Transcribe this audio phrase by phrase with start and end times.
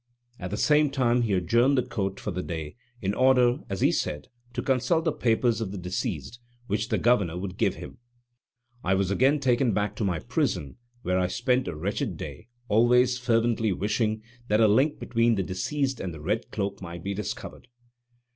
[0.39, 3.91] At the same time he adjourned the court for the day, in order, as he
[3.91, 7.99] said, to consult the papers of the deceased, which the Governor would give him.
[8.83, 13.19] I was again taken back to my prison, where I spent a wretched day, always
[13.19, 17.67] fervently wishing that a link between the deceased and the "red cloak" might be discovered.